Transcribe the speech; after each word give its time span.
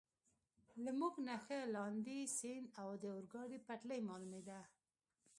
له 0.83 0.91
موږ 0.99 1.13
نه 1.27 1.35
ښه 1.43 1.59
لاندې، 1.75 2.17
سیند 2.37 2.67
او 2.81 2.89
د 3.01 3.03
اورګاډي 3.15 3.59
پټلۍ 3.67 3.99
معلومېده. 4.09 4.59